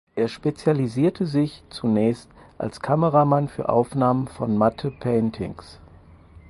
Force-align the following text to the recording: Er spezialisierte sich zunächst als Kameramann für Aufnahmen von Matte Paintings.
Er 0.15 0.27
spezialisierte 0.29 1.27
sich 1.27 1.61
zunächst 1.69 2.27
als 2.57 2.79
Kameramann 2.79 3.47
für 3.47 3.69
Aufnahmen 3.69 4.27
von 4.27 4.57
Matte 4.57 4.89
Paintings. 4.89 5.77